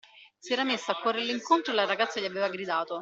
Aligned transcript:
Si 0.39 0.51
era 0.53 0.63
messo 0.63 0.89
a 0.89 0.99
correrle 0.99 1.31
incontro 1.31 1.71
e 1.71 1.75
la 1.75 1.85
ragazza 1.85 2.19
gli 2.19 2.25
aveva 2.25 2.49
gridato. 2.49 2.99